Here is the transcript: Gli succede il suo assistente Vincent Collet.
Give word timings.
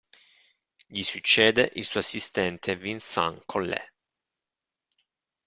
Gli 0.87 1.03
succede 1.03 1.69
il 1.75 1.85
suo 1.85 1.99
assistente 1.99 2.75
Vincent 2.75 3.43
Collet. 3.45 3.93